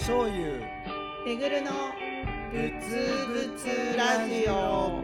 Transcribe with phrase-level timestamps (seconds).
[0.00, 0.60] 醤油。
[1.26, 1.70] めぐるの
[2.50, 3.66] ぶつぶつ
[3.96, 5.02] ラジオ。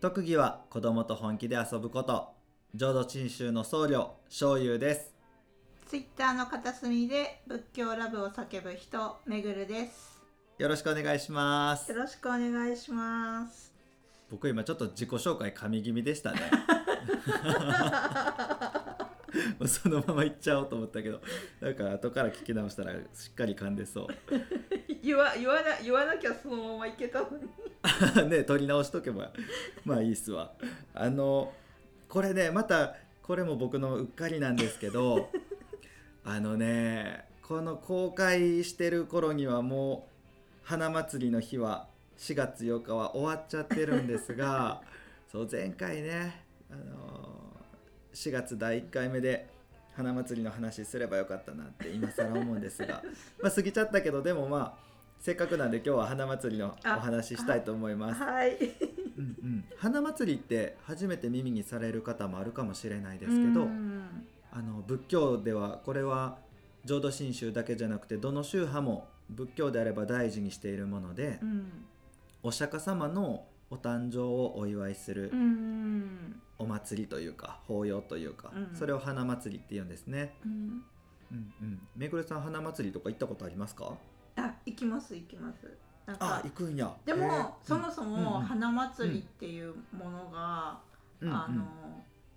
[0.00, 2.28] 特技は子供と本気で遊ぶこと。
[2.74, 5.14] 浄土真宗の僧侶醤油です。
[5.88, 10.22] ツイッターの片隅で仏教ラブを叫ぶ人めぐるです。
[10.58, 11.90] よろしくお願いします。
[11.90, 13.74] よろしくお願いします。
[14.30, 16.40] 僕今ちょっと自己紹介噛み気味でしたね
[19.66, 21.20] そのままいっちゃおうと思ったけど
[21.60, 24.06] なんか後から聞き直したらしっかり噛んでそう。
[25.02, 27.48] 言わ言わな言わなきゃそのままいけたのに。
[28.28, 29.32] ね取り直しとけば
[29.84, 30.52] まあいいっすわ。
[30.94, 31.52] あの
[32.08, 35.30] これねまたこれも僕のうっかりなんですけど
[36.24, 40.16] あのねこの公開してる頃にはもう
[40.62, 44.82] 花祭りの日は4月8日は終わっちゃってるんですが
[45.30, 47.25] そう前回ねあの
[48.16, 49.46] 4月第1回目で
[49.94, 53.02] 花祭りの話すればよかったなって今更思うんですが、
[53.42, 54.86] まあ、過ぎちゃったけどでもまあ
[55.20, 58.22] せっかくなんで今日は花祭りのお話ししたいと思います。
[58.22, 58.56] はい。
[59.18, 64.26] うんうん、花祭りって初めて耳にされる方もあるかもしれないですけどうん。
[64.50, 66.38] あの仏教ではこれは
[66.86, 71.70] 浄土真宗だけじゃなくてどの宗派も仏教であれば大事にしているもので、うん。
[72.42, 80.34] お釈迦様のお誕生をお祝いするうんお祭りというか法要というか、うんそれを花祭りって言うんですね。
[80.44, 80.84] うん。
[81.32, 83.92] うんうん、めぐるさん花祭りとか行ったことありますか？
[84.36, 85.66] あ行きます行きます。
[86.06, 86.94] なんあか行くんや。
[87.04, 88.42] でもそもそうんもうん。
[88.42, 90.78] 花祭りっていうものが、
[91.20, 91.34] うんうん。
[91.34, 91.64] あの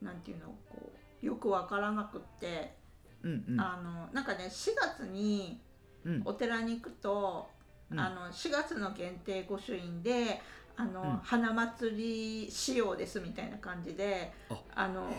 [0.02, 0.92] なんていうのこ
[1.22, 2.76] うよくわからなくって、
[3.22, 3.60] うんうん。
[3.62, 5.62] あのなんかね4月に
[6.04, 6.22] うん。
[6.26, 7.48] お寺に行くと、
[7.92, 8.00] うん。
[8.00, 10.42] あの4月の限定御朱印で
[10.80, 11.20] あの、うん。
[11.22, 15.12] 花祭り仕様ですみたいな感じでああの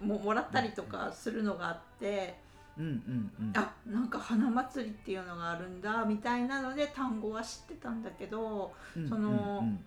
[0.00, 2.38] ももらったりとかするのがあって、
[2.78, 3.52] うんうんうん。
[3.56, 9.32] あなんか花祭りっていうのがあるんだみたいなので単語は知ってたんだけどうんそのう
[9.64, 9.84] んうん。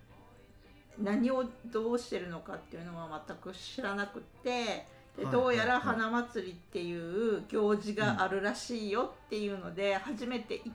[0.97, 4.85] 何をどうしてるのかっていうのは全く知らなくって
[5.17, 10.73] ではいどうやら花祭りっていう行事があるらしいよっていうので初めて行っ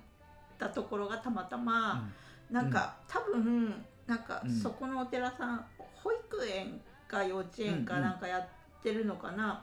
[0.59, 2.07] たところがたまたま、
[2.51, 4.51] なんか多分なんかうん。
[4.51, 8.09] そこのお寺さん保育園か幼稚園かうんうん。
[8.09, 9.63] なんかやってるのかな、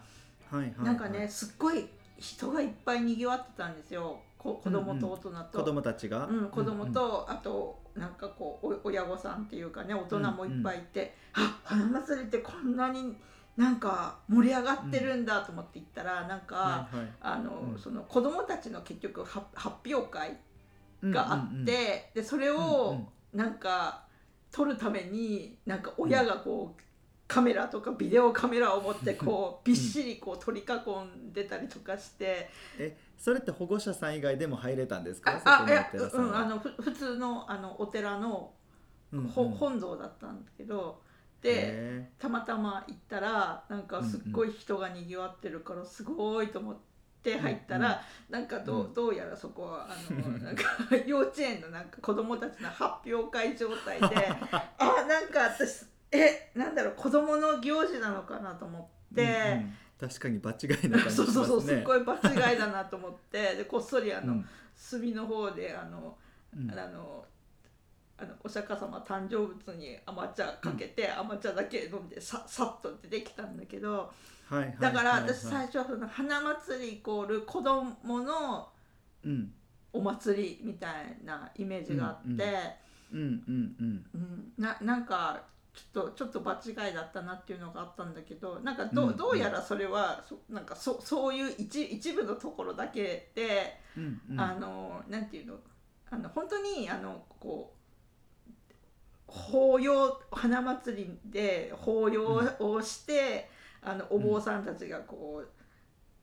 [0.50, 0.86] はいはいはい。
[0.86, 1.86] なんかねすっごい
[2.18, 4.20] 人がいっぱいにぎわってたんですよ。
[4.38, 5.60] こ子供と大人と。
[5.60, 13.16] 子供たちが、うん、子供と、あとなんかこうお親御さんっていうかね大人もいっぱいいて、あ花祭りってこんなに
[13.58, 17.08] なんか盛り上がってるんだと思って行ったら、なんか、はいはい。
[17.22, 17.80] あの、うん。
[17.80, 20.38] その子供たちの結局は発表会
[21.02, 24.07] うんがあって、うんうんでそれうんをなんか
[24.52, 26.82] 撮るためになんか親がこう、
[27.28, 32.50] カメラとかビデオカメラを持ってこうびっしりこう取り囲んでたりとかして、
[32.80, 35.42] えそれって保護者さん以外でも入れたんですか？
[35.44, 38.54] ああいうんんあのふ普通のあのお寺の
[39.12, 39.28] うんうん。
[39.28, 41.06] ほ本堂だったんだけど。
[41.40, 46.82] でへたまたま行ったらなんかすっごい人がにぎわってるからすごいと思って
[47.36, 48.94] 入ったら、なんかどう,、うん。
[48.94, 50.64] どうやらそこはあのなんか
[51.06, 54.06] 幼稚園のなんか子供たちの発表会状態で
[54.52, 59.24] あなんか私えなんだろう子供の行事なのかなと思って。
[59.24, 59.78] うんうん。
[60.00, 61.10] 確かに場違いな感じね。
[61.10, 63.56] そうそうそうすっごい場違いだなと思って。
[63.56, 64.50] でこっそりあの、うん。
[64.76, 66.16] 隅の方であの
[66.56, 66.72] うん。
[66.72, 67.26] あの
[68.20, 74.12] あのお釈迦様誕生物に甘茶かけて、甘茶だけ飲んでささっと出てきたんだけど
[74.50, 78.70] はいはいだから私最初はその花祭りイコール子供の
[79.24, 79.54] うん。
[79.94, 82.44] お祭りみたいなイメージがあって、
[83.12, 83.36] うんうんうん。
[83.80, 85.42] うんうんななんか
[85.74, 89.18] ちょっとちょっと場違いだったなっていうのがあったんだけどなんかど,、うん。
[89.18, 93.80] どうやらそれはそなんかそそういう一一部のところだけで。
[93.96, 94.40] うんうん。
[94.40, 95.56] あのなんていうの？
[96.10, 97.77] あの本当にあのこう
[99.28, 103.50] 法要花祭りで法要をして、
[103.82, 105.50] あのお坊さんたちがこう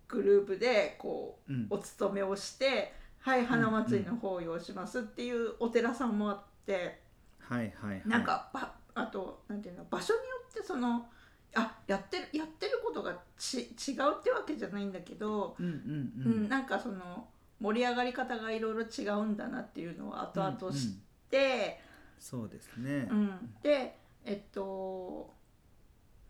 [0.08, 1.66] グループでこううん。
[1.70, 7.00] お勤めをして「はい花祭りの法要をします」っていうお寺さんもあって、
[7.38, 8.02] はいはいはい。
[8.06, 11.06] なんかばあとなんていうの場所によってその
[11.54, 17.28] あやってるやってることがち違うってわけじゃないんだけど、うんうんううんん、なんかその
[17.60, 20.72] 盛り上がり方がいろいろ違うんだなっていうのを後々うんうん。
[20.72, 20.90] 知っ
[21.30, 21.80] て、
[22.24, 23.06] そうですね。
[23.10, 23.54] うん。
[23.62, 25.30] でえっと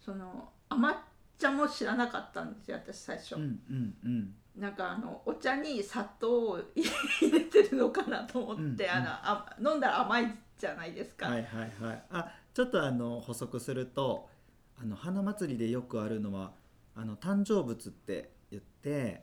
[0.00, 1.06] その甘
[1.38, 4.35] 茶も知らなかったんですよ私最初、うんうんうん。
[4.56, 8.91] なんかあのお茶に砂糖を入れてるのかなと思って、うんうん。
[8.91, 12.02] あのあ飲んだら甘いじゃないですか、はいはいはい。
[12.11, 14.29] あちょっとあの補足すると
[14.76, 16.55] あの花祭りでよくあるのは
[16.97, 19.23] あの誕生物って言って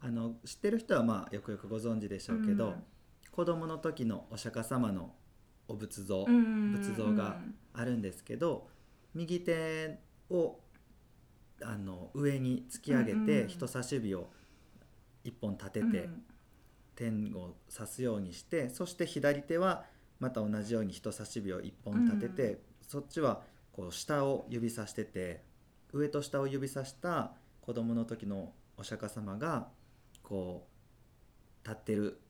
[0.00, 2.74] あの知ってる人はまあよくよくご存知でしょうけど、
[3.30, 5.14] 子供の時のお釈迦様の
[5.70, 7.38] お仏像うん仏像が
[7.72, 8.68] あるんですけど
[9.14, 10.58] 右手を
[11.62, 14.30] あの上に突き上げて人差し指を
[15.24, 16.22] 一本立ててうん。
[16.96, 19.84] 天を指すようにしてそして左手は
[20.18, 22.58] また同じように人差し指を一本立てて、うん。
[22.82, 23.40] そっちは
[23.72, 25.42] こう下を指さしてて
[25.94, 27.32] 上と下を指さした
[27.62, 29.68] 子供の時のお釈迦様が
[30.22, 30.66] こ
[31.64, 32.20] う立ってる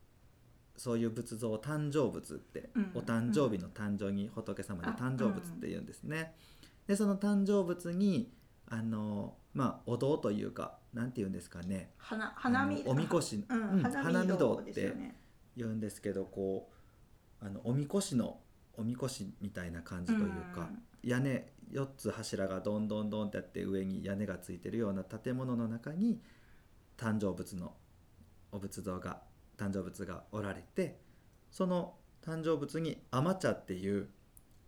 [0.81, 2.91] そういう仏像を誕生仏って、うん。
[2.95, 6.35] お誕生日の誕生に仏様であ誕生仏って言うんですね。
[6.87, 8.33] でその誕生仏に
[8.67, 11.91] あのまあお堂というかなんて言うんですかね。
[11.99, 14.95] 花花見おみこしうんうん花花見見堂堂って
[15.55, 16.71] 言うんですけどこ
[17.43, 18.39] うあのおみこしの
[18.79, 20.71] おみこしみたいな感じというか、
[21.03, 26.23] 屋根4つ柱がどんどんどんってあって上に屋根がついてるような建物の中に
[26.97, 27.75] 誕生仏の
[28.51, 29.21] お仏像が
[29.61, 30.99] 誕生仏がおられて
[31.51, 34.09] その誕生仏に甘茶っていう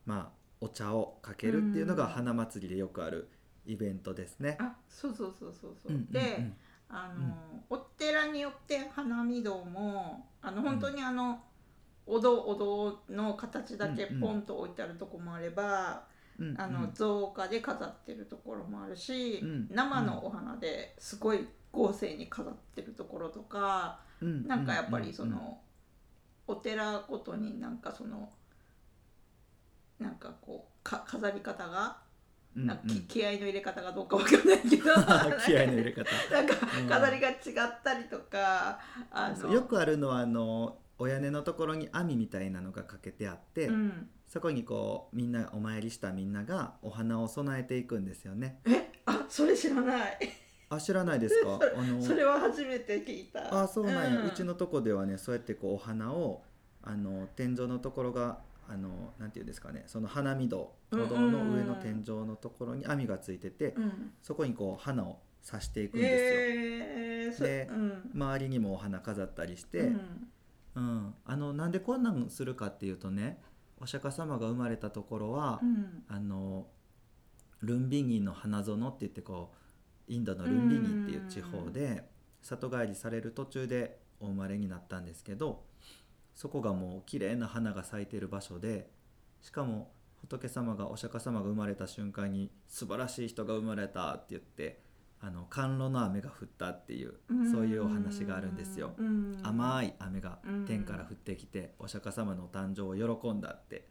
[0.05, 2.11] まあお茶をかけるっていうのがうん。
[2.11, 3.29] 花祭りでよくある
[3.67, 4.57] イベントですね。
[4.61, 6.13] あそうそうそうそうそう、うんうんうん。
[6.13, 6.51] で
[6.89, 7.35] あの、
[7.71, 11.43] お寺によって花見堂もあの本当にあの、
[12.07, 14.21] お堂お堂の形だけうんうん。
[14.21, 16.05] ポンと置いてあるとこもあれば、
[16.39, 16.61] うん。
[16.61, 19.69] あの造花で飾ってるところもあるし、うん。
[19.71, 24.47] 生のお花ですごい豪勢に飾ってるところとか、うん。
[24.47, 25.59] なんかやっぱりそうんの、
[26.47, 28.31] お寺ごとになんかその
[29.99, 31.97] なんかこうか飾り方が、
[32.55, 34.93] うんなんかきうん気合いの入れ方がどうかわかんないけど。
[35.47, 36.05] 気合いの入れ方。
[36.31, 36.87] なんかうん。
[36.87, 38.79] 飾りが違ったりとか、
[39.11, 48.61] あのよくあるのはあのお屋根のところに網みたいなのがかけてあって、うん、そこにこうみんなお参りしたみんながお花を供えていくんですよね。
[48.67, 48.93] え？
[49.07, 50.19] あそれ知らない
[50.75, 51.59] あ知らないですか？
[51.61, 53.63] それあのそれは初めて聞いた。
[53.63, 56.43] あそうなんや、ううちのとこではねそうやってこうお花を
[56.83, 64.13] あの天井のところがあのなんていうんですかねその花見堂お堂の上の天井のところに網がついてて、うん。
[64.23, 66.41] そこにこう花を刺していくんですよ。
[66.41, 68.11] へえそでうん。
[68.15, 70.29] 周りにもお花飾ったりして、うん。
[70.75, 73.39] うん、あのなんでこんなんするかっていうとね
[73.79, 76.05] お釈迦様が生まれたところは、うん。
[76.09, 76.67] あの
[77.61, 79.57] ルンビニの花園って言ってこう
[80.09, 82.05] インドのルンビニっていう地方で
[82.43, 85.65] 里帰りされる途中でお生まれになったんですけど
[86.35, 88.91] そこがもう綺麗な花が咲いてる場所で
[89.41, 94.81] しかも仏様がお釈迦様が生まれた瞬間に素晴らしい人が生まれたって言って
[95.21, 97.15] あの甘露の雨が降ったっていう
[97.53, 98.93] そういうお話があるんですよ。
[98.99, 99.39] うん。
[99.45, 103.87] 甘い雨がうん天から降ってきてお釈迦様の誕生を喜んだって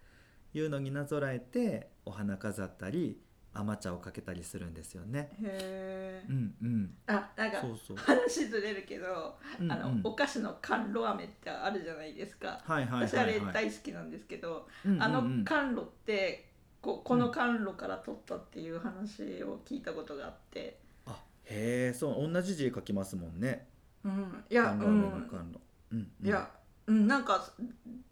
[0.54, 3.18] いうのになぞらえてお花飾ったり
[3.54, 5.30] 甘茶をかけたりするんですよね。
[5.44, 7.98] へえうんうん、あなんかそうそう。
[7.98, 13.54] 話ずれるけど、うんうんあのお菓子の甘露飴ってあるじゃないですか、はいはい私あれはいはい。
[13.54, 16.50] 大好きなんですけど、うんうんうんあの甘露って
[16.82, 21.12] ここの甘露から取ったっていう話を聞いたことがあって、あ
[21.46, 23.68] へえそう同じ字書きますもんね。
[24.04, 25.40] うん、いや、甘露飴のうん、甘露。
[25.92, 26.50] うんうん、いや、
[26.88, 27.52] うん、なんか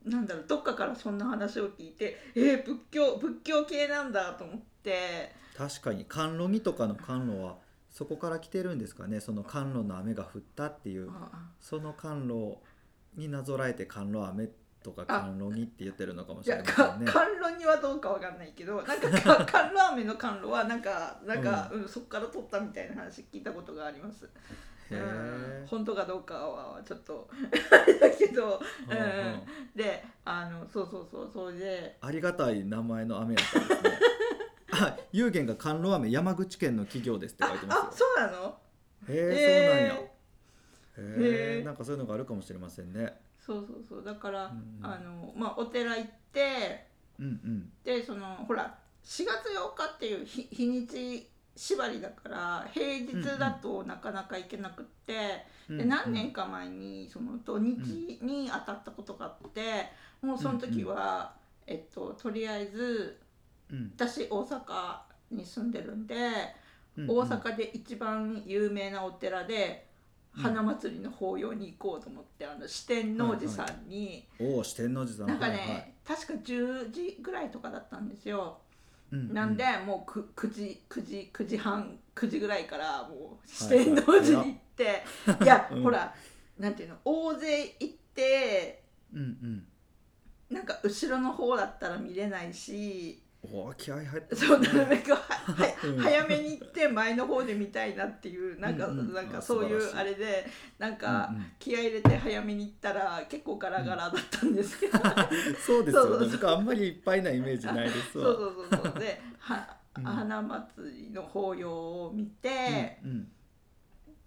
[0.05, 5.33] なんだろうどっかからそんな話を聞いてえー、仏教仏教系なんだと思って。
[5.57, 7.57] 確かに甘露煮とかの甘露は
[7.89, 9.19] そこから来てるんですかね。
[9.19, 11.09] その甘露の雨が降ったっていう。
[11.11, 12.55] あその甘露
[13.15, 14.49] になぞらえて甘露飴
[14.81, 15.25] とかあ。
[15.25, 17.05] 甘露煮って言ってるのかもしれませんね。
[17.05, 18.95] か甘露にはどうかわかんないけどなんか
[19.45, 21.87] か甘露飴の甘露はなんかなんか、うん。
[21.87, 24.25] そこから取ったみたいな話聞いたことがあります。
[24.91, 25.01] へうん
[25.65, 25.67] え。
[25.67, 29.03] 本当かどうかはちょっとあれだけど、うんうん。
[29.03, 29.41] うん、
[29.75, 31.97] であのそうそうそうそれで。
[31.99, 33.99] ありがたい名前の飴やったんですね。
[34.79, 38.07] あ、有限が甘露飴山口県の企業ですって書いてあますよ。
[38.07, 38.57] そうなの？
[39.09, 39.93] へえ、へそうなんや。
[39.93, 40.09] へへ
[41.57, 43.13] ええ、なんかそういうのがあるかもしれませんね。
[43.39, 44.03] そうそうそう。
[44.03, 46.87] だから、うんあのまあお寺行って
[47.19, 47.71] うんうん。
[47.83, 59.87] でそのほら4月8日っていう日日にち縛りだから平日だとなかなか行けなくって、で何年か前にその土日に当たったことがあって、
[60.21, 61.33] もうその時は、
[61.67, 63.19] えっととりあえず
[63.71, 63.91] うん。
[63.95, 64.99] 私大阪
[65.31, 69.87] に住んでるんで、うん大阪で一番有名なお寺で
[70.33, 75.27] 花祭りの法要に行こうと思ってあの四天王寺さんに、おお、四天王寺さん。
[75.27, 75.93] なんかね、はいはい。
[76.05, 78.57] 確か10時ぐらいとかだったんですよ。
[79.11, 85.03] うんなんで、もうく9時9時9時半9時ぐらいからもう四はいはい天王寺に行って、
[85.43, 85.83] いや、うん。
[85.83, 86.13] ほら
[86.57, 88.83] なんていうの大勢行って
[89.13, 89.65] うんうん。
[90.49, 95.55] なんか後ろの方だったら見れないしおー気合入ってそうなるべねくはは
[95.85, 95.97] うん。
[95.97, 98.99] 早めに行って前の方で見たいなっていうなんか、うん。
[98.99, 100.45] うんなんかあそういうあれで
[100.77, 101.45] なんかうんうん。
[101.57, 104.99] 気合い入れて早めに行ったら結構ガラガラだったんですけど、
[105.65, 106.11] そうですそうそうそう。
[106.13, 108.17] よね僕あんまりいっぱいなイメージないです。
[108.17, 108.99] わそうそうそうそう。
[108.99, 111.69] では、うん花祭りの法要
[112.05, 113.31] を見て、うんうん。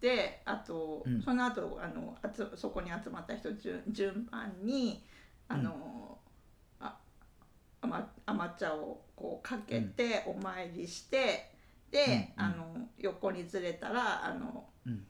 [0.01, 1.23] であと、うん。
[1.23, 5.03] その後あのあつそこに集まった人順順番に
[5.49, 6.22] あの、あ
[7.83, 11.51] 甘甘茶をこうかけてお参りして、
[11.91, 12.33] で、うんうん。
[12.37, 15.05] あの横にずれたらあの、うん。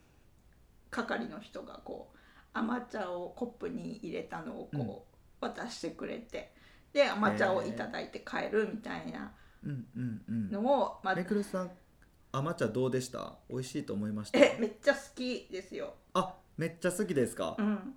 [0.90, 2.18] 係の人がこう
[2.52, 5.06] 甘茶をコップに入れたのをこ
[5.40, 6.52] う、渡してくれて
[6.92, 9.32] で甘茶をいただいて帰るみたいな
[9.64, 10.50] うんうんうん。
[10.50, 11.70] のを、まあめくるさん
[12.32, 13.38] 甘茶どうでした？
[13.48, 14.38] 美味しいと思いました？
[14.38, 15.94] えめっちゃ好きですよ。
[16.14, 17.94] あめっちゃ好きですか、うん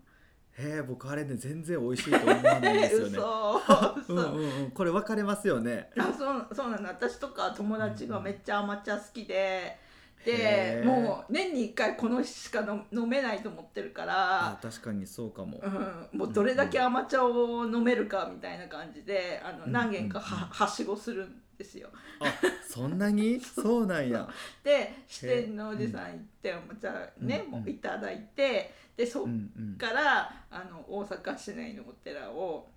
[0.58, 3.18] へえ僕あれね全然美味しいと思わないんですよね。
[4.08, 4.72] うんうんうん。
[4.72, 5.90] これ分かれますよね。
[5.98, 9.78] あそうそうなの私とか友達がめっちゃ甘茶好きで、
[10.26, 10.86] へでー。
[10.86, 20.42] もう年に1回このしかの飲めないと思ってるかあら、確かにそうかも、うん、もうどれだけ甘茶を飲めるかみたいな感じであのうん何軒かはうん。
[20.44, 21.90] うんはしごするんですよ。
[22.20, 22.26] あ
[22.68, 23.40] そんなに？
[23.42, 23.86] そう。
[23.88, 24.28] なんや。
[24.64, 29.78] で支店のおじさん行ってお茶ね、うんもういただいてでそっうんうん。
[29.78, 32.68] から、あの大阪市内のお寺を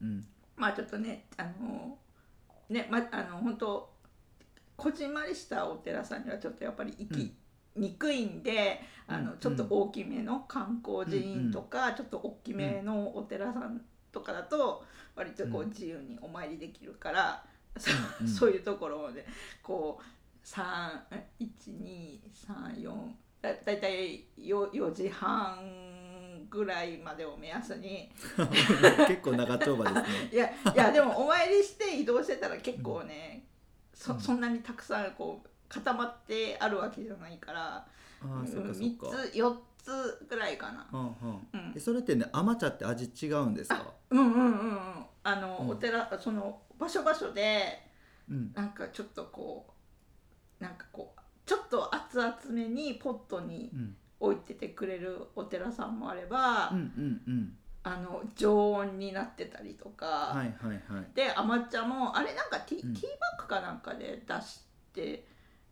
[0.00, 0.26] うん。
[0.56, 1.98] まあちょっとねあの
[2.68, 3.90] ねまあの本当
[4.76, 7.34] こじんまりしたお寺さんにはちょっとやっぱり行き
[7.76, 9.38] にくいんで、あのうん。
[9.38, 13.80] ちょっと大きめの観光寺院とか、ちょっと大きめのお寺さん
[14.12, 15.68] とかだと割とこううん。
[15.70, 17.80] 自由にお参りできるから、そう
[18.24, 18.30] んうん。
[18.32, 19.26] そういうところで。
[19.62, 20.04] こう
[20.46, 25.56] 31234だだいたい 4, 4時半
[26.50, 28.10] ぐらいまでを目安に。
[29.06, 30.04] 結構長丁場ですね。
[30.32, 33.46] いやいやでもお参りして移動してたら結構ね、
[33.94, 34.20] そうん。
[34.20, 37.86] そんなにたくさんこう固まってあるわけじゃないから、あ
[38.22, 40.88] あそっかそっ3かつ4つぐらいかな。
[41.78, 43.92] それってね甘茶って味違うんですか？
[44.10, 45.06] うんうんうんうん。
[45.22, 45.70] あの、うん。
[45.70, 47.82] お寺その場所場所で
[48.30, 48.52] うん。
[48.54, 49.66] なんかちょっとこ
[50.60, 53.96] うなんかこうちょっと熱々めにポットにうん。
[54.20, 57.56] 置いててくれるお寺さんもあれば、うんうんうん。
[57.84, 61.06] あの常温になってたりとか、はいはいはい。
[61.14, 62.94] で甘茶もあれなんかティ,、うん。
[62.94, 65.24] ティーバッグかなんかで出して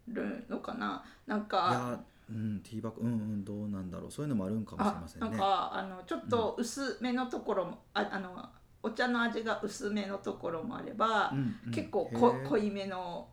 [0.07, 1.05] るのかな？
[1.27, 4.11] なんいかやうんティーバッグうんうんどうなんだろう。
[4.13, 5.37] そういうのもあるんかもしれませんね。
[5.37, 8.49] かあのちょっと薄めのところも、ああの
[8.87, 11.73] お茶の味が薄めのところもあれば、うんうん。
[11.73, 13.27] 結構濃いめの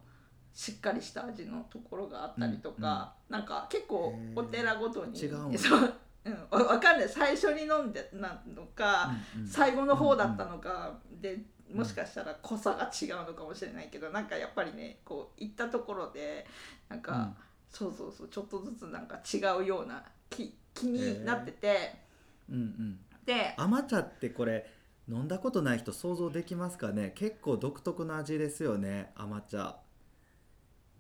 [0.52, 5.94] しっかりした味のところがあったりとか、なんか結構お寺ごとに違うそう、
[6.26, 7.10] うん、わわかんない。
[7.10, 9.48] 最初に飲んでなのか、うんうん。
[9.48, 11.38] 最後の方だったのか、で
[11.72, 16.48] もしかしたら濃さが違うのかもしれないけどなんかやっぱりねこう行ったところで
[16.90, 17.36] なんか、うん。
[17.70, 21.96] そうそうそうちょっとずつなんか違うような気気になってて、
[22.50, 23.00] うんうん。
[23.26, 24.66] で甘茶ってこれ
[25.10, 27.12] 飲んだことない人想像できますかね？
[27.16, 29.78] 結構独特な味ですよね甘茶。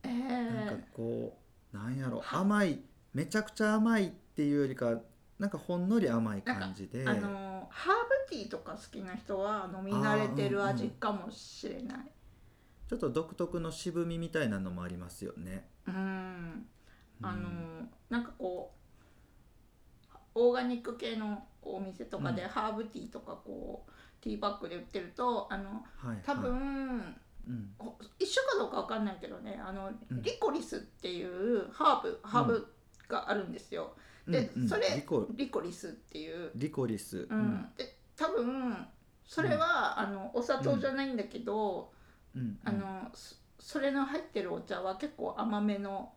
[0.03, 1.37] えなんかー、こ
[1.73, 2.19] うなんやろ。
[2.19, 2.39] は。
[2.39, 2.81] 甘い
[3.13, 4.99] めちゃくちゃ甘いっていうよりか
[5.39, 7.07] なんかほんのり甘い感じで。
[7.07, 7.95] あのハー
[8.29, 11.97] ブティーとか好きな人は飲み慣れてる味かもしれない。
[12.89, 15.69] ちょっと独特の渋みみたいなのもありますよね。
[15.87, 16.65] うん。
[17.21, 17.89] あのうん。
[18.09, 18.73] なんかこ
[20.11, 22.49] うオーガニック系のお店とかでうん。
[22.49, 23.91] ハーブティーとかこう
[24.23, 27.73] ティーバッグで売ってるとあのはい多分、はいうん。
[27.77, 30.21] ほ一緒かどうかわかんないけどねあの、うん。
[30.21, 32.73] リコリスっていうハーブハーブ
[33.09, 33.93] があるんですよ。
[34.27, 34.69] で、うんうん。
[34.69, 34.83] それ
[35.35, 37.69] リコリスっていう、リコリス、うん。
[37.77, 38.87] で多分
[39.25, 41.91] それは、あのお砂糖じゃないんだけど、
[42.63, 46.13] あのそそれの入ってるお茶は結構甘めの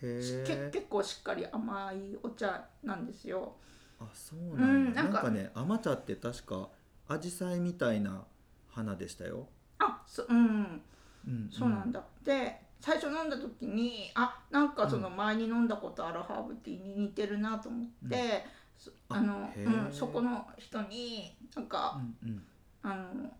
[0.00, 3.54] 結構しっかり甘いお茶なんですよ。
[3.98, 6.68] あそうなんなんかね甘茶って確か
[7.08, 8.24] アジサイみたいな
[8.68, 9.48] 花でしたよ、
[9.78, 10.82] あそうん。
[11.26, 12.04] うん、そうなんだ。
[12.24, 18.44] で最初飲んだ時にあなんかその前に飲んだことあるハーブティーに似てるなと思って、
[18.76, 22.42] そああのうん、そこの人になんか、うんうん。
[22.82, 23.30] あの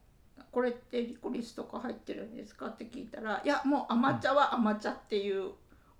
[0.51, 5.51] これってリコリスとか入ってるんですかって聞いたらいやもう甘茶は甘茶っていう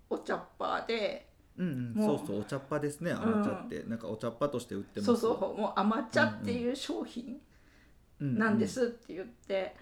[0.09, 5.07] お茶っ葉で、うんうん、もうそうそうお茶っ葉ですね甘茶って、なんかお茶っ葉として売ってます。
[5.07, 7.25] そうそうもう甘茶っていう商品。
[7.25, 7.41] うん
[8.21, 9.77] なんですって言って、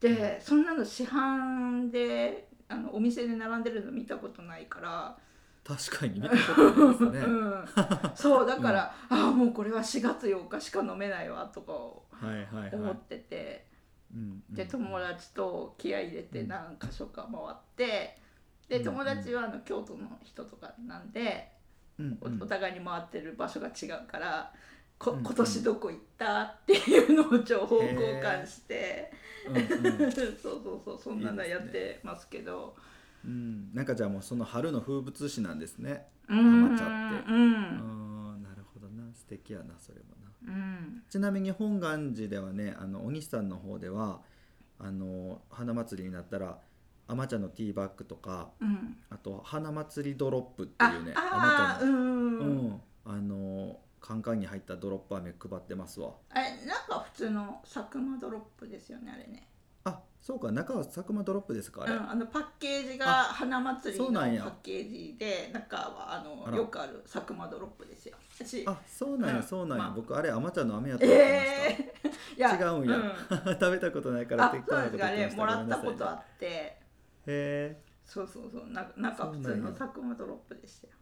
[0.00, 5.16] でそんなの市販であのお店で並んでるの見たことないから、
[5.64, 7.64] 確かに見たことないですね、 うん、
[8.14, 11.72] そうだから、ああもうこれは4月8日しか飲めないわとか
[12.26, 13.66] はいはい思っはいてて、
[14.14, 16.48] うんうんで友達と気合い入れてうん。
[16.48, 18.16] 何箇所か回って
[18.68, 21.50] でうん友達はあの京都の人とかなんで
[21.98, 22.40] うんうん。
[22.40, 24.52] おお互いに回ってる場所が違うから
[24.98, 26.42] こうん今年どこ行った？
[26.42, 29.12] っていうのを情報交換して。
[29.48, 29.60] うんう
[30.08, 30.12] ん。
[30.12, 32.76] そうそうそうそんなのやってますけど。
[33.24, 36.06] うん、なんかじゃあもうその春の風物詩なんですね。
[36.28, 36.64] うん。
[36.66, 37.30] 甘茶って。
[37.32, 39.12] ううんんなるほどな。
[39.14, 40.04] 素敵やなそれも
[40.46, 40.52] な。
[40.52, 41.02] うん。
[41.08, 44.20] ちなみに本願寺ではねあのお西さんの方では
[44.78, 46.58] あの花祭りになったら
[47.06, 48.96] 甘茶のティーバッグとかうん。
[49.10, 52.38] あと花祭りドロップってあいうねあーう甘茶の、ん。
[52.38, 56.10] うん、あのカンカンに入ったドロップ飴配ってますわ。
[56.28, 59.48] あれなんか普通の佐久間ドロップですよねあれね。
[59.84, 60.52] あそうか。
[60.52, 61.94] 中は佐久間ドロップですかあれ。
[61.94, 68.18] うん、あのパッケージがあ花祭りのパッケージで中はあのよくある佐久間ドロップですよ。
[68.30, 69.42] 私あそうなんや、うん。
[69.42, 69.94] そうなんや、まあ。
[69.94, 72.56] 僕あれ甘茶の飴やと思ってました。
[72.58, 72.96] えー、 違うんや。
[72.98, 73.52] うん。
[73.58, 74.68] 食べたことないからあそうなんですか。
[74.68, 76.46] 適当なこと言ってましたねもらったことあって。
[76.46, 76.78] へ
[77.26, 78.66] えそうそうそう。
[78.70, 80.92] な中普通の佐久間ドロップでしたよ。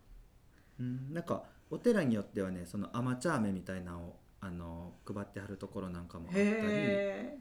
[0.79, 1.43] うん、なんか
[1.73, 6.45] お寺によってはねその甘茶飴みたいなのをあの配ってはるところなんかもあったり。
[6.47, 7.39] へ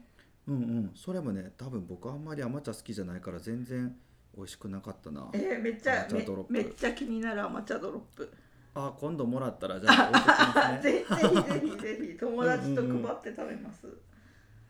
[0.48, 0.90] うんうん。
[0.94, 3.94] それもね多分僕あんまり甘茶好きじゃないから全然
[4.34, 5.28] 美味しくなかったな。
[5.34, 8.32] ええー、めっちゃめめっちゃ気になる甘茶ドロップ。
[8.74, 10.80] あ今度もらったらじゃあね。
[10.82, 13.86] ぜひぜひぜひ友達と配って食べます。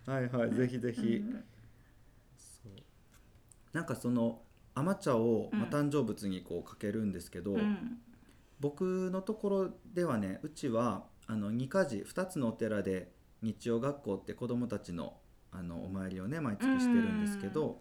[0.07, 1.45] はいはいぜひぜひ、うん
[2.37, 2.73] そう。
[3.73, 4.43] なんかその
[4.75, 5.89] 甘茶を、まあ、うん。
[5.89, 8.03] 誕生物にこうかけるんですけど、うん
[8.63, 13.11] 僕のところではねうちはあの2家事2つのお寺で
[13.43, 15.15] 日曜学校って子どもたちの
[15.51, 17.81] あのお参りをね毎月してるんですけど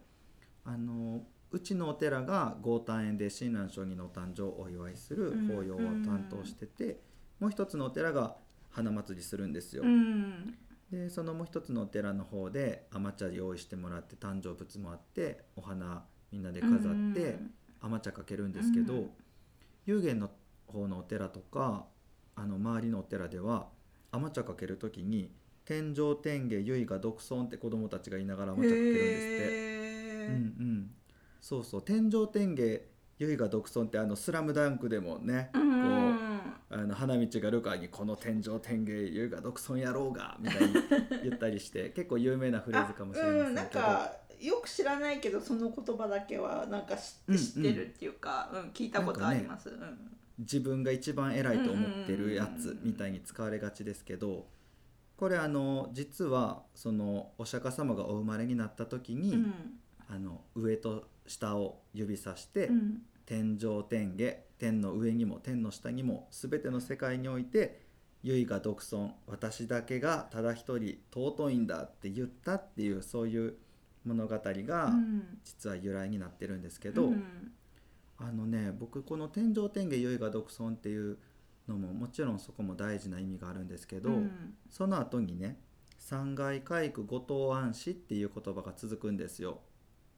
[0.65, 1.21] あの
[1.51, 6.99] うちのお寺が豪丹園で親鸞上人のお誕生をお祝いする法要を担当してて
[7.39, 8.35] もう一つのお寺が
[8.71, 9.83] 花祭りするんですよ。
[9.83, 10.57] うん。
[10.91, 17.37] でそのもう一つのお寺の方で甘茶用意してもらって誕生物もあってお花みんなで飾って
[17.79, 19.09] 甘茶かけるんですけど、うん
[19.87, 20.29] 幽玄の
[20.71, 21.85] 方のお寺とか
[22.35, 23.67] あの周りのお寺では
[24.11, 25.31] 甘茶かける時に
[25.65, 29.71] 「天上天下唯我独尊」って子供たちが言いながら甘茶かけるんですって。
[30.21, 30.91] うんうん、
[31.39, 31.81] そうそう。
[31.81, 32.63] 天上天下
[33.19, 35.71] 唯我独尊ってあの「スラムダンクでもね、うん
[36.73, 40.73] あの花道がルカに「この天上天下唯我独尊やろうが」みたいに
[41.23, 49.69] 言ったりして 結構有名なフレーズかもしれませんけど、うん、なんかよく知らないけどその言葉だけはなんか知ってるっていうか、うん聞いたことあります。
[50.39, 54.47] 自分が一番偉いと思ってるやつみたいに使われがちですけど
[55.21, 59.45] これあの実はそのお釈迦様がお生まれになった時に、
[60.09, 63.01] あの上と下を指さして、うん。
[63.27, 67.81] 天上天下天の上にも天の下にも全ての世界において
[68.23, 73.53] 唯我独尊私だけがただ一人尊いんだって言ったっていうそういう
[74.03, 75.39] 物語がうん。
[75.43, 77.23] 実は由来になってるんですけど、うん
[78.21, 81.17] あのね僕この天上天下唯我独尊っていう
[81.67, 84.53] のももちろんそこも大事な意味があるんですけど、うん。
[84.69, 85.57] その後にね
[85.97, 89.61] 三階回句五島安死っていう言葉が続くんですよ。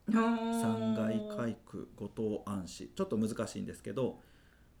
[0.06, 4.20] 三階回句五島安死ちょっと難しいんですけど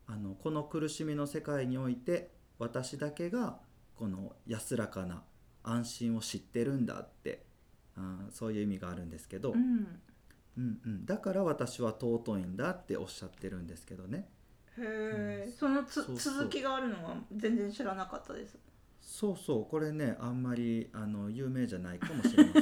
[0.06, 3.58] あのこの苦しみの世界において私だけが
[3.94, 5.22] この安らかな
[5.62, 7.46] 安心を知ってるんだって
[7.96, 9.86] あーそういう意味があるんですけど、うん
[10.56, 14.28] うんうん、だから私は尊いんだっておっしゃってるんですけどね。
[14.78, 16.34] へえ、そのつそうそう。
[16.34, 18.58] 続きがあるのは全然知らなかったです。
[19.00, 19.66] そうそう。
[19.66, 22.52] これねあんまりあの有名じゃないかもしれま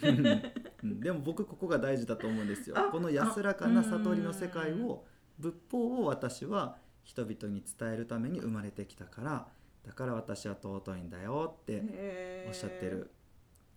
[0.00, 0.16] せん、
[0.82, 2.78] うん、でも僕ここが大事だと思うんですよ。
[2.78, 5.06] あこの安らかな悟りの世界を
[5.38, 9.48] 仏法を私は人々に伝えるために生まれてきたから
[9.86, 13.10] だから私は尊いんだよっておっしゃってる、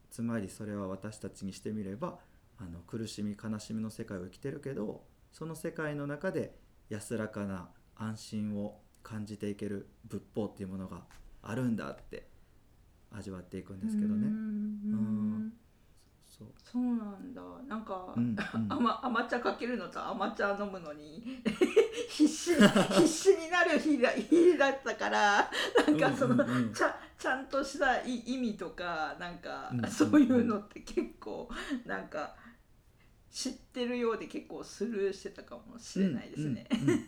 [0.09, 2.19] つまりそれは私たちにしてみれば
[2.57, 6.55] あの苦しみ悲しみの世界を生きてるけどその世界の中で
[6.89, 11.03] 安らかな安心を感じていける仏法っていうものが
[11.41, 12.27] あるんだって
[13.11, 14.27] 味わっていくんですけどね。
[14.27, 15.53] うんうん
[16.27, 16.47] そう。
[16.57, 17.41] そうなんだ。
[17.67, 18.67] なんか、うんうん。
[18.69, 21.23] 甘甘茶かけるのと甘茶飲むのに
[22.09, 25.51] 必死必死になる日だ日だったから
[25.85, 31.49] なんかその、ちゃちゃんとしたい意味とかなんか、そういうのって結構
[31.85, 32.35] なんか
[33.33, 36.67] 知ってるようで結構スルーしてたかもしれないですね。
[36.71, 37.05] うんうんうん。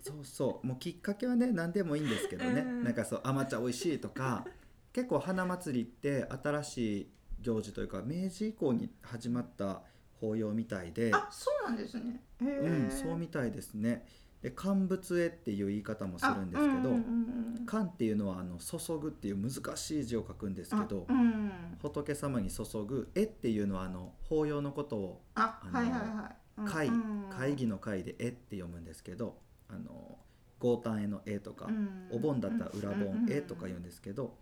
[0.00, 0.66] そうそう。
[0.66, 2.84] もうきっかけはね何でもいいんですけどね、うん。
[2.84, 4.46] なんかそう甘茶美味しいとか
[4.94, 7.10] 結構花祭りって新しい
[7.42, 9.82] 行事というか明治以降に始まった
[10.20, 12.22] 法要みたいで、あそうなんですね。
[12.40, 14.06] へうん、ーそうみたいですね
[14.42, 26.36] で乾物絵っていう言い方もするんですけど、あうんうんうん乾っていうのはあの注ぐっていう難しい字を書くんですけど、あうん仏様に注ぐ絵っていうのはあの法要のことをああのはいはいはい。
[26.58, 27.26] うん会うん。
[27.30, 30.18] 会議の会で絵って読むんですけどあの
[30.58, 34.36] 豪丹絵の絵とか、うんお盆だったら裏うん盆絵とか言うんですけど、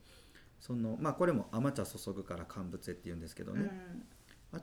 [0.60, 3.70] そのまあこれも甘茶注ぐから乾物絵って言うんですけどね、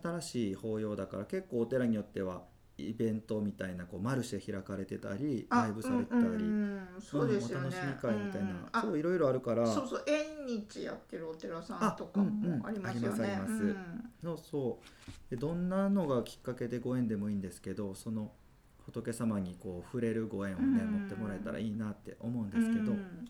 [0.02, 2.44] 新しい法要だから結構お寺によっては
[2.78, 7.66] イベントみたいなこうマルシェ開かれてたりあライブされてたり、うんうんうんそうですよね。
[7.66, 9.66] んお楽しみ会みたいな、うんあそういろいろあるから。
[9.68, 13.28] そうそう縁日やってるお寺さんとかもありますよね。
[13.28, 13.78] ありますあります。
[14.24, 14.38] うん。
[14.38, 15.30] そう。
[15.30, 18.32] でどんなのがきっかけでご縁でもいいんですけどその
[18.86, 23.30] 仏様にこう触れるご縁をね、うん持ってもらえたらいいなって思うんですけど、うん。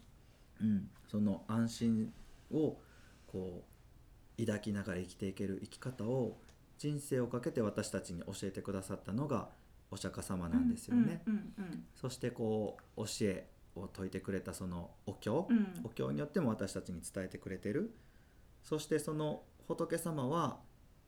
[0.61, 2.13] うん、その安心
[2.51, 2.77] を
[3.27, 3.63] こ
[4.37, 6.37] う抱きながら生きていける生き方を
[6.83, 9.47] 人生をかけて私たちに教えてくださったのが
[9.89, 11.21] お釈迦様なんですよね。
[11.95, 15.55] そしてこう教えを説いてくれたそのお経、うん。
[15.55, 17.95] うんお経によっても私たちに伝えてくれてる。
[18.63, 20.59] そしてその仏様は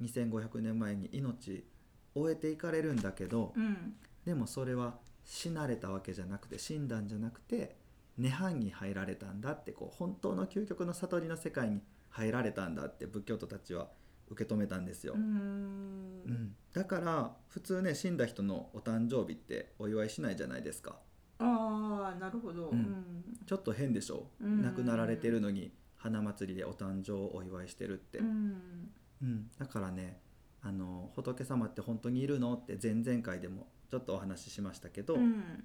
[0.01, 1.65] 2500年前に命
[2.13, 3.95] 終えていかれるんだけど、うん。
[4.25, 7.75] でもそれは死なれたわけじゃなくて死んだんじゃなくて
[8.17, 13.89] 涅槃に入られたんだってこう本当の究極の悟りの世界に入られたんだって仏教徒たちは
[14.29, 15.13] 受け止めたんですよ。
[15.13, 15.23] ううん。
[15.23, 20.99] んだから普通ね死んだ人のお誕生日ってお祝いしないじゃないですか。
[21.39, 22.69] ああなるほど。
[22.69, 23.23] うん。
[23.45, 24.61] ちょっと変でしょ、うん。
[24.61, 28.89] 亡くなられてるのに花祭りでお誕生をお祝いしてるって、うん。
[29.21, 29.51] うん。
[29.57, 30.19] だからね
[30.61, 32.53] あの仏様って本当にいるの？
[32.55, 35.63] って前々回でもちょっとお話ししましたけど、うん。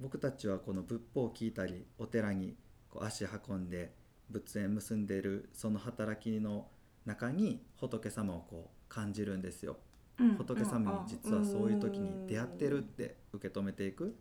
[0.00, 2.56] 僕たちはこの仏法を聞いたりお寺に
[2.88, 3.92] こう足運んで
[4.30, 6.68] 仏縁結んでるその働きの
[7.10, 9.76] 中に仏様をこう感じるんですよ。
[10.18, 10.34] うん。
[10.36, 14.16] 仏様に実はそういう時に出会ってるって受け止めていく。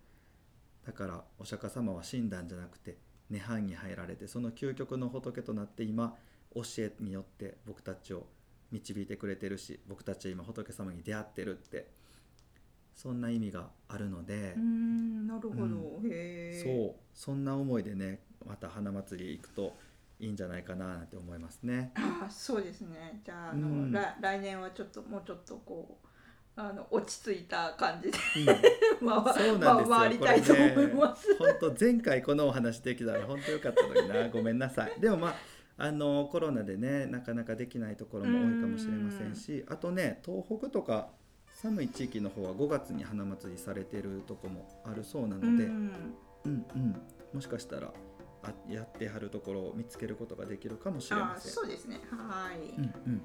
[0.86, 2.98] だからお釈迦様は死んだんじゃなくて
[3.32, 6.16] 涅槃に入られてその究極の仏となって今
[6.56, 8.26] 教えによって僕たちを
[8.72, 11.88] 導いてくれてるし僕たちは今仏様に出会ってるって
[12.96, 14.56] そんな意味があるので。
[14.58, 15.28] う、ん。
[15.28, 16.08] なるほど、うん。
[16.08, 16.96] へえそう。
[17.14, 19.78] そんな思いでねまた花祭り行くと
[20.20, 21.92] いいんじゃないかななんて思いますね。
[21.96, 26.08] ああそうですねじゃああの、うん来来年はちょっともうちょっとこう
[26.56, 28.18] あの落ち着いた感じで
[29.02, 29.96] うん 回そうなんですよ。
[29.96, 31.36] 回りたいと思います。
[31.38, 34.28] 本当前回このお話できたら本当よかったのにな。
[34.30, 35.00] ごめんなさい。
[35.00, 35.36] でもまあ
[35.78, 41.10] あのコロナでねなかなかできないところも多いかもしれませんし、あとね東北とか
[41.62, 45.92] 寒い地域の方は5月に花祭りされてるとこもあるそうなので、うん、
[46.46, 47.02] うんうん
[47.34, 47.92] もしかしたらあ
[48.70, 51.52] やってはるところを見つけることができるかもしれません。
[51.52, 52.00] そうですね。
[52.10, 53.22] はい、うんうん。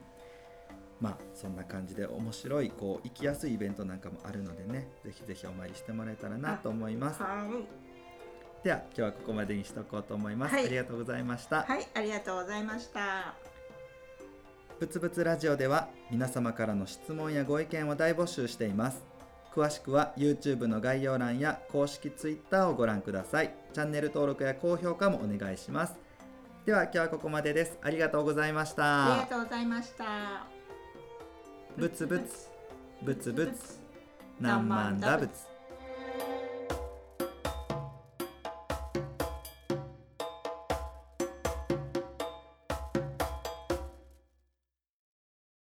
[1.00, 7.22] まあそんな感じで面白いこう行きやすいイベントなんかもあるのでね、ぜひぜひお参りしてもらえたらなと思います。
[7.22, 8.64] はい。
[8.64, 10.66] では今日はここまでにしとこうと思います、はい。
[10.66, 13.34] ありがとうございました、はいありがとうございました。
[14.80, 19.04] ぶつぶつラジオでは皆様からの質問やご意見を大募集しています
[19.54, 23.54] 詳しくは YouTube の概要欄や公式 Twitter をご覧ください。
[23.72, 25.94] チャンネル登録や高評価もお願いします。
[26.66, 27.78] では今日はここまでです。
[27.80, 30.46] ありがとうございましありがたとうございました。
[31.76, 32.48] ぶつぶつ
[33.02, 33.80] ぶつぶつ
[34.40, 35.53] 何万打仏